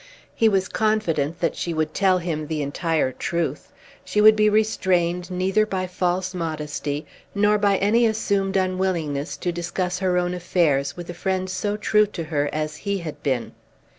[0.33, 3.71] He was confident that she would tell him the entire truth.
[4.03, 9.99] She would be restrained neither by false modesty, nor by any assumed unwillingness to discuss
[9.99, 13.51] her own affairs with a friend so true to her as he had been.